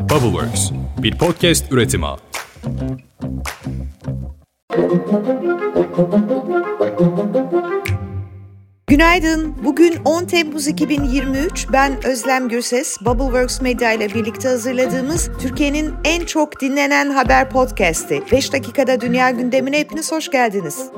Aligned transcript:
Bubbleworks, 0.00 0.70
bir 1.02 1.18
podcast 1.18 1.72
üretimi. 1.72 2.06
Günaydın. 8.86 9.54
Bugün 9.64 9.94
10 10.04 10.24
Temmuz 10.24 10.68
2023. 10.68 11.66
Ben 11.72 12.06
Özlem 12.06 12.48
Gürses. 12.48 12.96
Bubbleworks 13.00 13.60
Media 13.60 13.92
ile 13.92 14.14
birlikte 14.14 14.48
hazırladığımız 14.48 15.30
Türkiye'nin 15.40 15.94
en 16.04 16.24
çok 16.24 16.60
dinlenen 16.60 17.10
haber 17.10 17.50
podcast'i. 17.50 18.22
5 18.32 18.52
dakikada 18.52 19.00
dünya 19.00 19.30
gündemine 19.30 19.78
hepiniz 19.78 20.12
hoş 20.12 20.30
geldiniz. 20.30 20.90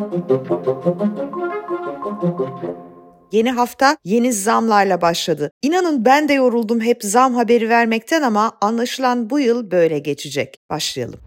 Yeni 3.32 3.50
hafta 3.50 3.96
yeni 4.04 4.32
zamlarla 4.32 5.00
başladı. 5.00 5.52
İnanın 5.62 6.04
ben 6.04 6.28
de 6.28 6.32
yoruldum 6.32 6.80
hep 6.80 7.02
zam 7.04 7.34
haberi 7.34 7.68
vermekten 7.68 8.22
ama 8.22 8.52
anlaşılan 8.60 9.30
bu 9.30 9.40
yıl 9.40 9.70
böyle 9.70 9.98
geçecek. 9.98 10.56
Başlayalım. 10.70 11.20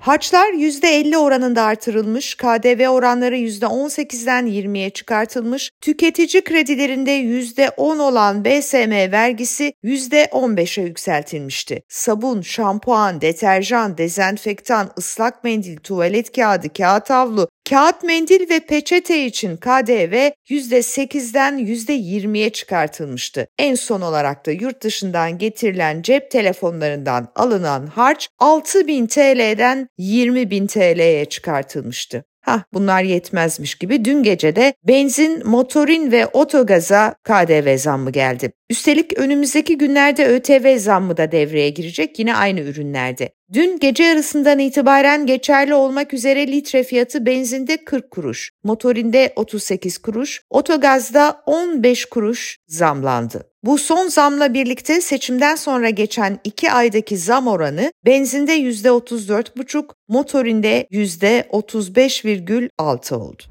Harçlar 0.00 0.52
%50 0.52 1.16
oranında 1.16 1.62
artırılmış, 1.62 2.34
KDV 2.34 2.88
oranları 2.88 3.36
%18'den 3.36 4.46
20'ye 4.46 4.90
çıkartılmış, 4.90 5.70
tüketici 5.80 6.44
kredilerinde 6.44 7.10
%10 7.10 8.00
olan 8.00 8.44
BSM 8.44 9.12
vergisi 9.12 9.72
%15'e 9.84 10.84
yükseltilmişti. 10.84 11.82
Sabun, 11.88 12.40
şampuan, 12.40 13.20
deterjan, 13.20 13.98
dezenfektan, 13.98 14.90
ıslak 14.98 15.44
mendil, 15.44 15.76
tuvalet 15.76 16.32
kağıdı, 16.32 16.72
kağıt 16.72 17.10
havlu, 17.10 17.48
Kağıt 17.70 18.02
mendil 18.02 18.50
ve 18.50 18.60
peçete 18.60 19.26
için 19.26 19.56
KDV 19.56 20.30
%8'den 20.48 21.58
%20'ye 21.58 22.50
çıkartılmıştı. 22.50 23.46
En 23.58 23.74
son 23.74 24.00
olarak 24.00 24.46
da 24.46 24.50
yurt 24.50 24.82
dışından 24.82 25.38
getirilen 25.38 26.02
cep 26.02 26.30
telefonlarından 26.30 27.32
alınan 27.36 27.86
harç 27.86 28.28
6000 28.38 29.06
TL'den 29.06 29.88
20.000 29.98 30.66
TL'ye 30.66 31.24
çıkartılmıştı. 31.24 32.24
Hah 32.40 32.62
bunlar 32.72 33.02
yetmezmiş 33.02 33.74
gibi 33.74 34.04
dün 34.04 34.22
gece 34.22 34.56
de 34.56 34.74
benzin, 34.84 35.48
motorin 35.48 36.12
ve 36.12 36.26
otogaza 36.26 37.14
KDV 37.24 37.76
zammı 37.76 38.10
geldi. 38.10 38.52
Üstelik 38.70 39.18
önümüzdeki 39.18 39.78
günlerde 39.78 40.26
ÖTV 40.26 40.78
zammı 40.78 41.16
da 41.16 41.32
devreye 41.32 41.70
girecek 41.70 42.18
yine 42.18 42.34
aynı 42.34 42.60
ürünlerde. 42.60 43.32
Dün 43.52 43.78
gece 43.78 44.04
yarısından 44.04 44.58
itibaren 44.58 45.26
geçerli 45.26 45.74
olmak 45.74 46.14
üzere 46.14 46.46
litre 46.46 46.82
fiyatı 46.82 47.26
benzinde 47.26 47.84
40 47.84 48.10
kuruş, 48.10 48.50
motorinde 48.64 49.32
38 49.36 49.98
kuruş, 49.98 50.42
otogazda 50.50 51.42
15 51.46 52.04
kuruş 52.04 52.56
zamlandı. 52.68 53.46
Bu 53.64 53.78
son 53.78 54.08
zamla 54.08 54.54
birlikte 54.54 55.00
seçimden 55.00 55.56
sonra 55.56 55.90
geçen 55.90 56.38
2 56.44 56.72
aydaki 56.72 57.16
zam 57.16 57.46
oranı 57.46 57.92
benzinde 58.06 58.56
%34,5, 58.56 59.84
motorinde 60.08 60.86
%35,6 60.92 63.14
oldu. 63.14 63.42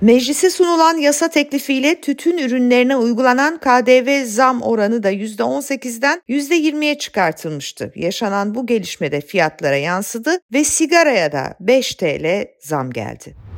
Meclise 0.00 0.50
sunulan 0.50 0.96
yasa 0.96 1.28
teklifiyle 1.28 2.00
tütün 2.00 2.38
ürünlerine 2.38 2.96
uygulanan 2.96 3.58
KDV 3.58 4.24
zam 4.24 4.62
oranı 4.62 5.02
da 5.02 5.12
%18'den 5.12 6.22
%20'ye 6.28 6.98
çıkartılmıştı. 6.98 7.92
Yaşanan 7.96 8.54
bu 8.54 8.66
gelişmede 8.66 9.20
fiyatlara 9.20 9.76
yansıdı 9.76 10.38
ve 10.52 10.64
sigaraya 10.64 11.32
da 11.32 11.54
5 11.60 11.94
TL 11.94 12.46
zam 12.60 12.90
geldi. 12.90 13.49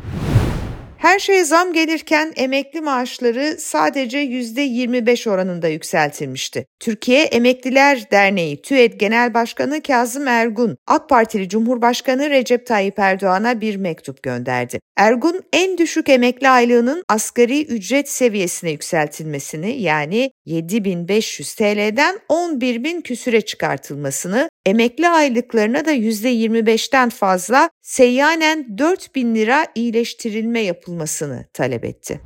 Her 1.02 1.18
şeye 1.18 1.44
zam 1.44 1.72
gelirken 1.72 2.32
emekli 2.36 2.80
maaşları 2.80 3.56
sadece 3.58 4.18
%25 4.18 5.30
oranında 5.30 5.68
yükseltilmişti. 5.68 6.66
Türkiye 6.80 7.22
Emekliler 7.22 8.10
Derneği 8.10 8.62
TÜED 8.62 8.92
Genel 8.92 9.34
Başkanı 9.34 9.82
Kazım 9.82 10.28
Ergun, 10.28 10.76
AK 10.86 11.08
Partili 11.08 11.48
Cumhurbaşkanı 11.48 12.30
Recep 12.30 12.66
Tayyip 12.66 12.98
Erdoğan'a 12.98 13.60
bir 13.60 13.76
mektup 13.76 14.22
gönderdi. 14.22 14.80
Ergun, 14.96 15.40
en 15.52 15.78
düşük 15.78 16.08
emekli 16.08 16.48
aylığının 16.48 17.04
asgari 17.08 17.64
ücret 17.64 18.08
seviyesine 18.08 18.70
yükseltilmesini 18.70 19.82
yani 19.82 20.30
7500 20.46 21.54
TL'den 21.54 22.20
11.000 22.28 23.02
küsüre 23.02 23.40
çıkartılmasını, 23.40 24.50
emekli 24.66 25.08
aylıklarına 25.08 25.84
da 25.84 25.92
%25'ten 25.92 27.08
fazla 27.08 27.70
seyyanen 27.82 28.78
4000 28.78 29.34
lira 29.34 29.66
iyileştirilme 29.74 30.60
yapılmasını 30.60 31.46
talep 31.52 31.84
etti. 31.84 32.20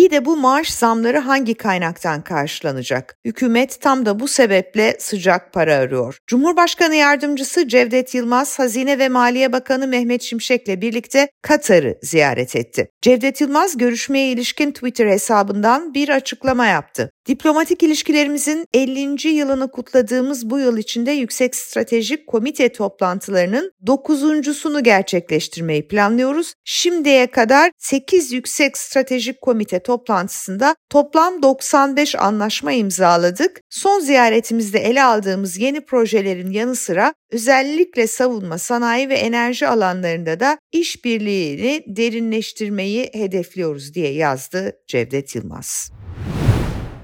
İyi 0.00 0.10
de 0.10 0.24
bu 0.24 0.36
maaş 0.36 0.70
zamları 0.70 1.18
hangi 1.18 1.54
kaynaktan 1.54 2.24
karşılanacak? 2.24 3.16
Hükümet 3.24 3.80
tam 3.80 4.06
da 4.06 4.20
bu 4.20 4.28
sebeple 4.28 4.96
sıcak 4.98 5.52
para 5.52 5.74
arıyor. 5.74 6.18
Cumhurbaşkanı 6.26 6.94
Yardımcısı 6.94 7.68
Cevdet 7.68 8.14
Yılmaz, 8.14 8.58
Hazine 8.58 8.98
ve 8.98 9.08
Maliye 9.08 9.52
Bakanı 9.52 9.86
Mehmet 9.86 10.22
Şimşek'le 10.22 10.80
birlikte 10.80 11.28
Katar'ı 11.42 11.98
ziyaret 12.02 12.56
etti. 12.56 12.88
Cevdet 13.02 13.40
Yılmaz 13.40 13.78
görüşmeye 13.78 14.32
ilişkin 14.32 14.72
Twitter 14.72 15.06
hesabından 15.06 15.94
bir 15.94 16.08
açıklama 16.08 16.66
yaptı. 16.66 17.10
Diplomatik 17.26 17.82
ilişkilerimizin 17.82 18.66
50. 18.74 19.28
yılını 19.28 19.70
kutladığımız 19.70 20.50
bu 20.50 20.58
yıl 20.58 20.78
içinde 20.78 21.10
Yüksek 21.10 21.56
Stratejik 21.56 22.26
Komite 22.26 22.72
toplantılarının 22.72 23.72
9.sunu 23.86 24.82
gerçekleştirmeyi 24.82 25.88
planlıyoruz. 25.88 26.54
Şimdiye 26.64 27.26
kadar 27.26 27.70
8 27.78 28.32
Yüksek 28.32 28.78
Stratejik 28.78 29.40
Komite 29.40 29.80
toplantısında 29.82 30.76
toplam 30.90 31.42
95 31.42 32.14
anlaşma 32.14 32.72
imzaladık. 32.72 33.60
Son 33.70 34.00
ziyaretimizde 34.00 34.78
ele 34.78 35.02
aldığımız 35.02 35.58
yeni 35.58 35.80
projelerin 35.80 36.50
yanı 36.50 36.76
sıra 36.76 37.14
özellikle 37.30 38.06
savunma, 38.06 38.58
sanayi 38.58 39.08
ve 39.08 39.14
enerji 39.14 39.68
alanlarında 39.68 40.40
da 40.40 40.58
işbirliğini 40.72 41.84
derinleştirmeyi 41.86 43.10
hedefliyoruz 43.12 43.94
diye 43.94 44.12
yazdı 44.12 44.72
Cevdet 44.88 45.34
Yılmaz. 45.34 45.90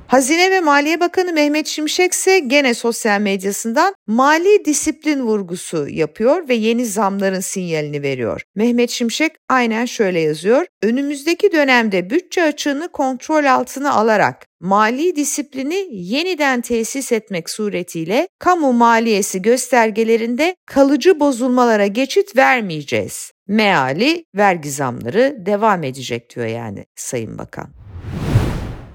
Hazine 0.09 0.50
ve 0.50 0.61
Maliye 0.61 1.00
Bakanı 1.00 1.33
Mehmet 1.33 1.67
Şimşek 1.67 2.12
ise 2.12 2.39
gene 2.39 2.75
sosyal 2.75 3.21
medyasından 3.21 3.94
mali 4.06 4.65
disiplin 4.65 5.21
vurgusu 5.21 5.89
yapıyor 5.89 6.49
ve 6.49 6.55
yeni 6.55 6.87
zamların 6.87 7.41
sinyalini 7.41 8.03
veriyor. 8.03 8.43
Mehmet 8.55 8.91
Şimşek 8.91 9.33
aynen 9.49 9.84
şöyle 9.84 10.21
yazıyor. 10.21 10.66
Önümüzdeki 10.83 11.53
dönemde 11.53 12.11
bütçe 12.11 12.43
açığını 12.43 12.89
kontrol 12.89 13.45
altına 13.45 13.93
alarak 13.93 14.47
mali 14.61 15.16
disiplini 15.16 15.87
yeniden 15.91 16.61
tesis 16.61 17.12
etmek 17.12 17.50
suretiyle 17.50 18.28
kamu 18.39 18.72
maliyesi 18.72 19.43
göstergelerinde 19.43 20.56
kalıcı 20.66 21.21
bozulmalara 21.21 21.87
geçit 21.87 22.37
vermeyeceğiz. 22.37 23.33
Meali 23.49 24.25
vergi 24.34 24.71
zamları 24.71 25.37
devam 25.47 25.84
edecek 25.84 26.37
diyor 26.37 26.47
yani 26.47 26.87
Sayın 26.97 27.39
Bakan. 27.39 27.86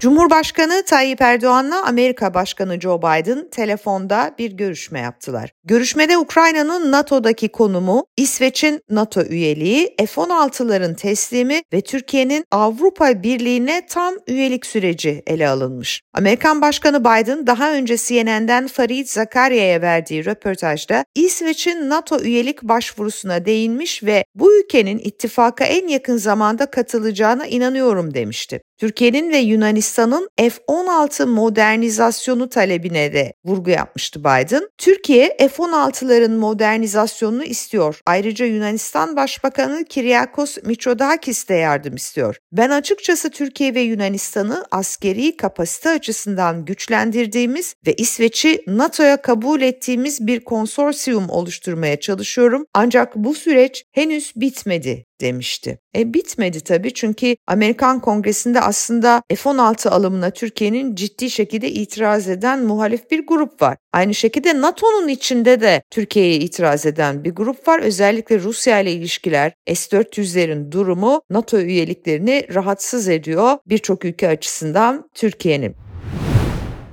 Cumhurbaşkanı 0.02 0.82
Tayyip 0.86 1.20
Erdoğan'la 1.20 1.84
Amerika 1.86 2.34
Başkanı 2.34 2.80
Joe 2.80 2.98
Biden 2.98 3.48
telefonda 3.50 4.34
bir 4.38 4.52
görüşme 4.52 5.00
yaptılar. 5.00 5.52
Görüşmede 5.64 6.18
Ukrayna'nın 6.18 6.92
NATO'daki 6.92 7.48
konumu, 7.48 8.06
İsveç'in 8.16 8.80
NATO 8.90 9.22
üyeliği, 9.22 9.94
F-16'ların 9.98 10.96
teslimi 10.96 11.62
ve 11.72 11.80
Türkiye'nin 11.80 12.44
Avrupa 12.50 13.22
Birliği'ne 13.22 13.86
tam 13.86 14.14
üyelik 14.26 14.66
süreci 14.66 15.22
ele 15.26 15.48
alınmış. 15.48 16.00
Amerikan 16.14 16.62
Başkanı 16.62 17.00
Biden 17.00 17.46
daha 17.46 17.72
önce 17.72 17.96
CNN'den 17.96 18.66
Farid 18.66 19.06
Zakaria'ya 19.06 19.82
verdiği 19.82 20.24
röportajda 20.24 21.04
İsveç'in 21.14 21.90
NATO 21.90 22.20
üyelik 22.20 22.62
başvurusuna 22.62 23.44
değinmiş 23.44 24.02
ve 24.02 24.24
bu 24.34 24.58
ülkenin 24.58 24.98
ittifaka 24.98 25.64
en 25.64 25.88
yakın 25.88 26.16
zamanda 26.16 26.66
katılacağına 26.66 27.46
inanıyorum 27.46 28.14
demişti. 28.14 28.60
Türkiye'nin 28.82 29.32
ve 29.32 29.38
Yunanistan'ın 29.38 30.28
F-16 30.38 31.26
modernizasyonu 31.26 32.48
talebine 32.48 33.12
de 33.12 33.32
vurgu 33.44 33.70
yapmıştı 33.70 34.20
Biden. 34.20 34.68
Türkiye 34.78 35.36
F-16'ların 35.38 36.36
modernizasyonunu 36.36 37.44
istiyor. 37.44 38.00
Ayrıca 38.06 38.46
Yunanistan 38.46 39.16
Başbakanı 39.16 39.84
Kyriakos 39.84 40.56
Mitsotakis 40.64 41.48
de 41.48 41.54
yardım 41.54 41.94
istiyor. 41.94 42.36
Ben 42.52 42.70
açıkçası 42.70 43.30
Türkiye 43.30 43.74
ve 43.74 43.80
Yunanistan'ı 43.80 44.64
askeri 44.70 45.36
kapasite 45.36 45.90
açısından 45.90 46.64
güçlendirdiğimiz 46.64 47.74
ve 47.86 47.94
İsveç'i 47.94 48.64
NATO'ya 48.66 49.22
kabul 49.22 49.60
ettiğimiz 49.60 50.26
bir 50.26 50.40
konsorsiyum 50.40 51.30
oluşturmaya 51.30 52.00
çalışıyorum. 52.00 52.64
Ancak 52.74 53.16
bu 53.16 53.34
süreç 53.34 53.84
henüz 53.92 54.32
bitmedi 54.36 55.04
demişti. 55.22 55.78
E 55.96 56.14
bitmedi 56.14 56.60
tabii 56.60 56.94
çünkü 56.94 57.36
Amerikan 57.46 58.00
Kongresi'nde 58.00 58.60
aslında 58.60 59.22
F-16 59.34 59.88
alımına 59.88 60.30
Türkiye'nin 60.30 60.94
ciddi 60.94 61.30
şekilde 61.30 61.70
itiraz 61.70 62.28
eden 62.28 62.62
muhalif 62.64 63.10
bir 63.10 63.26
grup 63.26 63.62
var. 63.62 63.76
Aynı 63.92 64.14
şekilde 64.14 64.60
NATO'nun 64.60 65.08
içinde 65.08 65.60
de 65.60 65.82
Türkiye'ye 65.90 66.36
itiraz 66.36 66.86
eden 66.86 67.24
bir 67.24 67.30
grup 67.30 67.68
var. 67.68 67.80
Özellikle 67.80 68.38
Rusya 68.38 68.80
ile 68.80 68.92
ilişkiler, 68.92 69.52
S-400'lerin 69.66 70.72
durumu 70.72 71.22
NATO 71.30 71.58
üyeliklerini 71.58 72.46
rahatsız 72.54 73.08
ediyor 73.08 73.58
birçok 73.66 74.04
ülke 74.04 74.28
açısından 74.28 75.10
Türkiye'nin. 75.14 75.91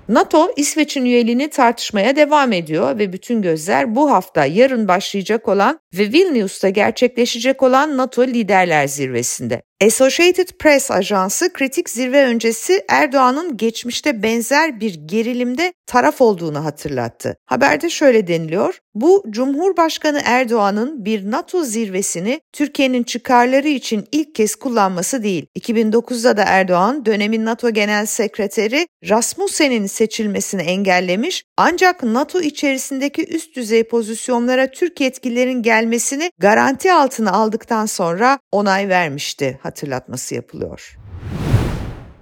NATO 0.10 0.52
İsveç'in 0.56 1.06
üyeliğini 1.06 1.50
tartışmaya 1.50 2.16
devam 2.16 2.52
ediyor 2.52 2.98
ve 2.98 3.14
bütün 3.14 3.42
gözler 3.42 3.96
bu 3.96 4.12
hafta 4.12 4.46
yarın 4.46 4.88
başlayacak 4.88 5.48
olan 5.48 5.80
ve 5.94 6.14
Vilnius'ta 6.14 6.70
gerçekleşecek 6.70 7.64
olan 7.64 7.98
NATO 7.98 8.28
Liderler 8.28 8.88
Zirvesi'nde. 8.88 9.62
Associated 9.86 10.48
Press 10.60 10.92
ajansı 10.92 11.54
kritik 11.54 11.90
zirve 11.90 12.26
öncesi 12.26 12.86
Erdoğan'ın 12.90 13.58
geçmişte 13.58 14.24
benzer 14.24 14.80
bir 14.80 14.94
gerilimde 14.94 15.74
taraf 15.86 16.22
olduğunu 16.22 16.66
hatırlattı. 16.66 17.38
Haberde 17.46 17.90
şöyle 17.90 18.28
deniliyor. 18.28 18.80
Bu 18.96 19.24
Cumhurbaşkanı 19.30 20.22
Erdoğan'ın 20.26 21.06
bir 21.06 21.32
NATO 21.32 21.64
zirvesini 21.64 22.42
Türkiye'nin 22.54 23.04
çıkarları 23.04 23.68
için 23.68 24.08
ilk 24.12 24.36
kez 24.36 24.56
kullanması 24.56 25.24
değil. 25.24 25.46
2009'da 25.60 26.38
da 26.38 26.44
Erdoğan 26.44 27.06
dönemin 27.06 27.46
NATO 27.46 27.70
Genel 27.70 28.06
Sekreteri 28.06 28.88
Rasmussen'in 29.10 29.88
seçilmesini 29.88 30.62
engellemiş 30.62 31.44
ancak 31.58 32.04
NATO 32.04 32.42
içerisindeki 32.42 33.26
üst 33.28 33.56
düzey 33.56 33.84
pozisyonlara 33.84 34.72
Türk 34.72 35.02
yetkililerin 35.02 35.62
gelmesini 35.62 36.32
garanti 36.40 36.94
altına 36.94 37.32
aldıktan 37.32 37.86
sonra 37.86 38.40
onay 38.52 38.90
vermişti 38.90 39.60
hatırlatması 39.70 40.36
yapılıyor. 40.36 40.98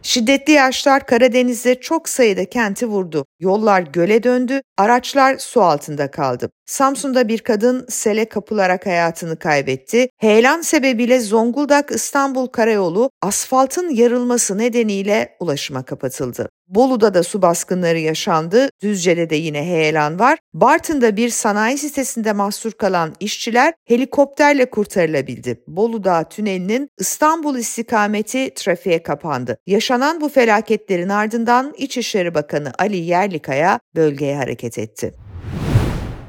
Şiddetli 0.02 0.54
yağışlar 0.54 1.06
Karadeniz'de 1.06 1.80
çok 1.80 2.10
sayıda 2.10 2.46
kenti 2.46 2.86
vurdu. 2.86 3.26
Yollar 3.40 3.82
göle 3.82 4.24
döndü, 4.24 4.62
araçlar 4.78 5.38
su 5.38 5.62
altında 5.62 6.12
kaldı. 6.12 6.50
Samsun'da 6.66 7.28
bir 7.28 7.40
kadın 7.40 7.86
sele 7.90 8.26
kapılarak 8.26 8.86
hayatını 8.86 9.40
kaybetti. 9.40 10.08
Heyelan 10.18 10.62
sebebiyle 10.62 11.20
Zonguldak-İstanbul 11.20 12.48
karayolu 12.48 13.10
asfaltın 13.22 13.90
yarılması 13.90 14.58
nedeniyle 14.58 15.38
ulaşıma 15.40 15.84
kapatıldı. 15.84 16.50
Bolu'da 16.68 17.14
da 17.14 17.24
su 17.24 17.42
baskınları 17.42 18.00
yaşandı. 18.00 18.70
Düzce'de 18.82 19.30
de 19.30 19.36
yine 19.36 19.64
heyelan 19.64 20.20
var. 20.20 20.40
Bartın'da 20.54 21.16
bir 21.16 21.30
sanayi 21.30 21.78
sitesinde 21.78 22.34
mahsur 22.34 22.72
kalan 22.72 23.16
işçiler 23.20 23.74
helikopterle 23.86 24.70
kurtarılabildi. 24.70 25.64
Bolu 25.68 26.04
Dağı 26.04 26.30
tünelinin 26.30 26.90
İstanbul 27.00 27.58
istikameti 27.58 28.54
trafiğe 28.56 29.04
kapandı. 29.04 29.58
Yaşanan 29.68 30.22
bu 30.22 30.30
felaketlerin 30.30 31.10
ardından 31.10 31.74
İçişleri 31.78 32.36
Bakanı 32.36 32.72
Ali 32.80 32.98
Yerlikaya 32.98 33.80
bölgeye 33.96 34.36
hareket 34.36 34.78
etti. 34.78 35.14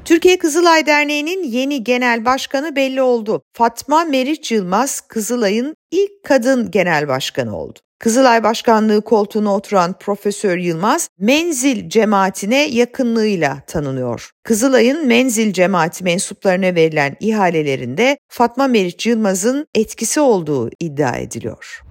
Türkiye 0.05 0.37
Kızılay 0.37 0.85
Derneği'nin 0.85 1.43
yeni 1.43 1.83
genel 1.83 2.25
başkanı 2.25 2.75
belli 2.75 3.01
oldu. 3.01 3.41
Fatma 3.53 4.03
Meriç 4.05 4.51
Yılmaz 4.51 5.01
Kızılay'ın 5.01 5.75
ilk 5.91 6.23
kadın 6.23 6.71
genel 6.71 7.07
başkanı 7.07 7.57
oldu. 7.57 7.79
Kızılay 7.99 8.43
Başkanlığı 8.43 9.01
koltuğuna 9.01 9.55
oturan 9.55 9.95
Profesör 9.99 10.57
Yılmaz, 10.57 11.09
Menzil 11.19 11.89
cemaatine 11.89 12.67
yakınlığıyla 12.67 13.61
tanınıyor. 13.67 14.29
Kızılay'ın 14.43 15.07
Menzil 15.07 15.53
cemaati 15.53 16.03
mensuplarına 16.03 16.75
verilen 16.75 17.15
ihalelerinde 17.19 18.17
Fatma 18.27 18.67
Meriç 18.67 19.05
Yılmaz'ın 19.05 19.67
etkisi 19.75 20.19
olduğu 20.19 20.69
iddia 20.79 21.17
ediliyor. 21.17 21.81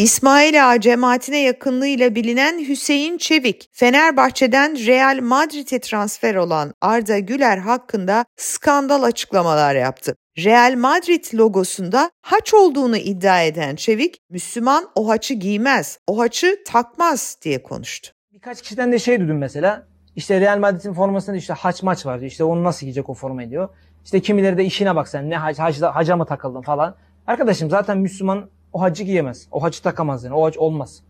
İsmail 0.00 0.70
Ağa 0.70 0.80
cemaatine 0.80 1.40
yakınlığıyla 1.40 2.14
bilinen 2.14 2.68
Hüseyin 2.68 3.18
Çevik, 3.18 3.68
Fenerbahçe'den 3.72 4.86
Real 4.86 5.18
Madrid'e 5.22 5.80
transfer 5.80 6.34
olan 6.34 6.74
Arda 6.80 7.18
Güler 7.18 7.58
hakkında 7.58 8.24
skandal 8.36 9.02
açıklamalar 9.02 9.74
yaptı. 9.74 10.14
Real 10.38 10.74
Madrid 10.76 11.24
logosunda 11.34 12.10
haç 12.22 12.54
olduğunu 12.54 12.96
iddia 12.96 13.42
eden 13.42 13.76
Çevik, 13.76 14.18
Müslüman 14.30 14.84
o 14.94 15.08
haçı 15.08 15.34
giymez, 15.34 15.98
o 16.06 16.18
haçı 16.18 16.58
takmaz 16.66 17.36
diye 17.42 17.62
konuştu. 17.62 18.10
Birkaç 18.32 18.62
kişiden 18.62 18.92
de 18.92 18.98
şey 18.98 19.20
duydum 19.20 19.38
mesela. 19.38 19.86
İşte 20.16 20.40
Real 20.40 20.58
Madrid'in 20.58 20.92
formasında 20.92 21.36
işte 21.36 21.52
haç 21.52 21.82
maç 21.82 22.06
vardı. 22.06 22.24
İşte 22.24 22.44
onu 22.44 22.64
nasıl 22.64 22.80
giyecek 22.80 23.08
o 23.08 23.14
formayı 23.14 23.50
diyor. 23.50 23.68
İşte 24.04 24.20
kimileri 24.20 24.58
de 24.58 24.64
işine 24.64 24.96
bak 24.96 25.08
sen 25.08 25.30
ne 25.30 25.36
hac, 25.36 25.58
hacda, 25.58 25.94
haca 25.94 26.16
mı 26.16 26.26
takıldın 26.26 26.62
falan. 26.62 26.96
Arkadaşım 27.26 27.70
zaten 27.70 27.98
Müslüman 27.98 28.50
o 28.72 28.80
hacı 28.80 29.04
giyemez. 29.04 29.48
O 29.50 29.62
hacı 29.62 29.82
takamaz 29.82 30.24
yani. 30.24 30.34
O 30.34 30.44
hac 30.44 30.58
olmaz. 30.58 31.02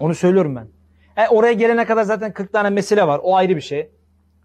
Onu 0.00 0.14
söylüyorum 0.14 0.56
ben. 0.56 0.66
E, 1.24 1.28
oraya 1.28 1.52
gelene 1.52 1.84
kadar 1.84 2.02
zaten 2.02 2.32
40 2.32 2.52
tane 2.52 2.70
mesele 2.70 3.06
var. 3.06 3.20
O 3.22 3.36
ayrı 3.36 3.56
bir 3.56 3.60
şey. 3.60 3.90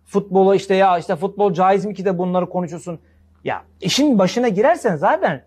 Futbola 0.05 0.55
işte 0.55 0.75
ya 0.75 0.97
işte 0.97 1.15
futbol 1.15 1.53
caiz 1.53 1.85
mi 1.85 1.93
ki 1.93 2.05
de 2.05 2.17
bunları 2.17 2.49
konuşuyorsun. 2.49 2.99
Ya 3.43 3.63
işin 3.81 4.19
başına 4.19 4.47
girersen 4.47 4.95
zaten 4.95 5.43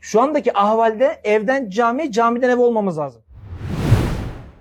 şu 0.00 0.20
andaki 0.20 0.58
ahvalde 0.58 1.20
evden 1.24 1.70
cami, 1.70 2.12
camiden 2.12 2.50
ev 2.50 2.58
olmamız 2.58 2.98
lazım. 2.98 3.22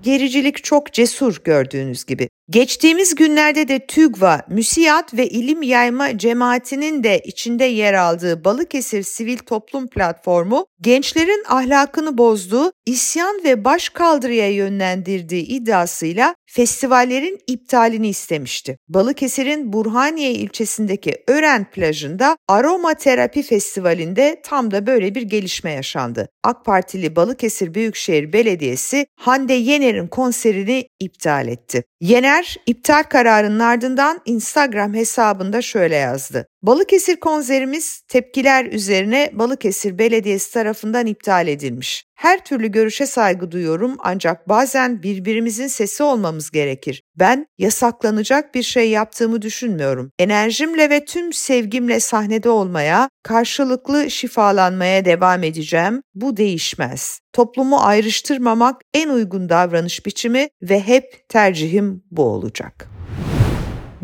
Gericilik 0.02 0.63
çok 0.63 0.94
cesur 0.94 1.42
gördüğünüz 1.44 2.06
gibi. 2.06 2.30
Geçtiğimiz 2.50 3.15
günlerde 3.15 3.68
de 3.68 3.86
TÜGVA, 3.88 4.42
MÜSİAD 4.50 5.18
ve 5.18 5.27
İlim 5.27 5.62
Yayma 5.62 6.18
Cemaatinin 6.18 7.03
de 7.03 7.19
içinde 7.19 7.65
yer 7.65 7.94
aldığı 7.94 8.44
Balıkesir 8.44 9.03
Sivil 9.03 9.38
Toplum 9.38 9.88
Platformu, 9.88 10.65
gençlerin 10.81 11.44
ahlakını 11.50 12.18
bozduğu, 12.18 12.71
isyan 12.86 13.42
ve 13.44 13.65
başkaldırıya 13.65 14.51
yönlendirdiği 14.51 15.45
iddiasıyla 15.45 16.36
festivallerin 16.45 17.39
iptalini 17.47 18.09
istemişti. 18.09 18.77
Balıkesir'in 18.88 19.74
Burhaniye 19.74 20.31
ilçesindeki 20.31 21.24
Ören 21.27 21.71
plajında 21.71 22.38
Aroma 22.47 22.94
Terapi 22.94 23.44
Festivali'nde 23.44 24.42
tam 24.44 24.71
da 24.71 24.88
böyle 24.88 25.15
bir 25.15 25.21
gelişme 25.21 25.71
yaşandı. 25.71 26.30
AK 26.44 26.65
Partili 26.65 27.15
Balıkesir 27.15 27.74
Büyükşehir 27.74 28.33
Belediyesi 28.33 29.06
Hande 29.15 29.53
Yener'in 29.53 30.07
konserini 30.07 30.88
iptal 31.00 31.47
etti. 31.47 31.83
Yener 32.06 32.56
iptal 32.66 33.04
kararının 33.04 33.60
ardından 33.60 34.22
Instagram 34.25 34.94
hesabında 34.94 35.62
şöyle 35.62 35.96
yazdı. 35.96 36.48
Balıkesir 36.65 37.15
konserimiz 37.15 38.01
tepkiler 38.07 38.65
üzerine 38.65 39.29
Balıkesir 39.33 40.00
Belediyesi 40.00 40.53
tarafından 40.53 41.06
iptal 41.06 41.47
edilmiş. 41.47 42.06
Her 42.15 42.45
türlü 42.45 42.67
görüşe 42.67 43.06
saygı 43.06 43.51
duyuyorum 43.51 43.95
ancak 44.00 44.50
bazen 44.50 45.03
birbirimizin 45.03 45.67
sesi 45.67 46.03
olmamız 46.03 46.51
gerekir. 46.51 47.03
Ben 47.15 47.47
yasaklanacak 47.57 48.56
bir 48.56 48.63
şey 48.63 48.89
yaptığımı 48.89 49.41
düşünmüyorum. 49.41 50.12
Enerjimle 50.19 50.89
ve 50.89 51.06
tüm 51.06 51.33
sevgimle 51.33 52.00
sahnede 52.00 52.50
olmaya, 52.50 53.09
karşılıklı 53.23 54.11
şifalanmaya 54.11 55.06
devam 55.06 55.44
edeceğim. 55.44 56.01
Bu 56.15 56.38
değişmez. 56.38 57.19
Toplumu 57.33 57.77
ayrıştırmamak 57.79 58.81
en 58.94 59.09
uygun 59.09 59.50
davranış 59.50 60.06
biçimi 60.06 60.47
ve 60.61 60.79
hep 60.79 61.29
tercihim 61.29 62.03
bu 62.11 62.23
olacak. 62.23 62.94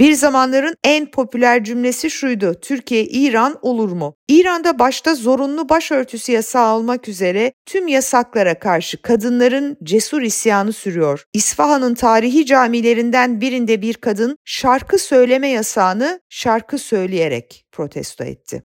Bir 0.02 0.14
zamanların 0.14 0.76
en 0.84 1.12
popüler 1.12 1.64
cümlesi 1.64 2.12
şuydu. 2.12 2.56
Türkiye 2.62 3.06
İran 3.06 3.60
olur 3.62 3.92
mu? 3.92 4.16
İran'da 4.28 4.80
başta 4.80 5.16
zorunlu 5.16 5.70
başörtüsü 5.70 6.32
yasağı 6.32 6.76
olmak 6.76 7.08
üzere 7.08 7.54
tüm 7.66 7.88
yasaklara 7.88 8.60
karşı 8.60 9.02
kadınların 9.02 9.78
cesur 9.84 10.22
isyanı 10.22 10.74
sürüyor. 10.74 11.26
İsfahan'ın 11.34 11.96
tarihi 11.96 12.46
camilerinden 12.46 13.42
birinde 13.42 13.82
bir 13.82 13.94
kadın 13.94 14.38
şarkı 14.46 15.00
söyleme 15.00 15.48
yasağını 15.48 16.22
şarkı 16.30 16.78
söyleyerek 16.78 17.66
protesto 17.72 18.24
etti. 18.24 18.64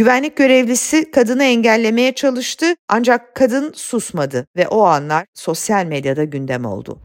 Güvenlik 0.00 0.36
görevlisi 0.36 1.10
kadını 1.10 1.44
engellemeye 1.44 2.14
çalıştı 2.14 2.66
ancak 2.88 3.34
kadın 3.34 3.72
susmadı 3.74 4.46
ve 4.56 4.68
o 4.68 4.82
anlar 4.82 5.26
sosyal 5.34 5.86
medyada 5.86 6.24
gündem 6.24 6.64
oldu. 6.64 6.98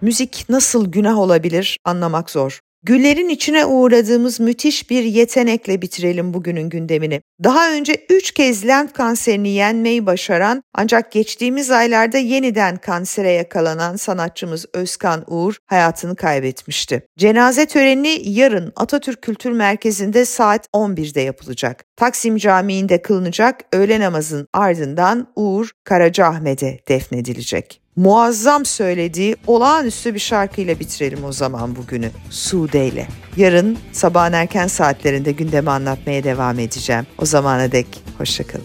Müzik 0.00 0.44
nasıl 0.48 0.92
günah 0.92 1.18
olabilir 1.18 1.78
anlamak 1.84 2.30
zor. 2.30 2.60
Güllerin 2.82 3.28
içine 3.28 3.66
uğradığımız 3.66 4.40
müthiş 4.40 4.90
bir 4.90 5.02
yetenekle 5.02 5.82
bitirelim 5.82 6.34
bugünün 6.34 6.68
gündemini. 6.68 7.22
Daha 7.44 7.72
önce 7.72 8.06
3 8.10 8.30
kez 8.32 8.66
lenf 8.66 8.92
kanserini 8.92 9.48
yenmeyi 9.48 10.06
başaran 10.06 10.62
ancak 10.74 11.12
geçtiğimiz 11.12 11.70
aylarda 11.70 12.18
yeniden 12.18 12.76
kansere 12.76 13.30
yakalanan 13.30 13.96
sanatçımız 13.96 14.66
Özkan 14.74 15.24
Uğur 15.26 15.56
hayatını 15.66 16.16
kaybetmişti. 16.16 17.02
Cenaze 17.18 17.66
töreni 17.66 18.20
yarın 18.24 18.72
Atatürk 18.76 19.22
Kültür 19.22 19.52
Merkezi'nde 19.52 20.24
saat 20.24 20.66
11'de 20.74 21.20
yapılacak. 21.20 21.84
Taksim 21.96 22.36
Camii'nde 22.36 23.02
kılınacak 23.02 23.60
öğle 23.72 24.00
namazın 24.00 24.48
ardından 24.52 25.32
Uğur 25.36 25.70
Karacaahmet'e 25.84 26.78
defnedilecek 26.88 27.80
muazzam 27.98 28.64
söylediği 28.64 29.36
olağanüstü 29.46 30.14
bir 30.14 30.18
şarkıyla 30.18 30.80
bitirelim 30.80 31.24
o 31.24 31.32
zaman 31.32 31.76
bugünü. 31.76 32.10
Sude 32.30 32.86
ile. 32.86 33.06
Yarın 33.36 33.78
sabahın 33.92 34.32
erken 34.32 34.66
saatlerinde 34.66 35.32
gündemi 35.32 35.70
anlatmaya 35.70 36.24
devam 36.24 36.58
edeceğim. 36.58 37.06
O 37.18 37.24
zamana 37.24 37.72
dek 37.72 37.86
hoşçakalın. 38.18 38.64